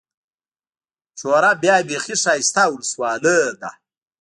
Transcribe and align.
چوره 1.19 1.51
بيا 1.61 1.75
بېخي 1.89 2.15
ښايسته 2.21 2.61
اولسوالي 2.67 3.39
ده. 3.61 3.71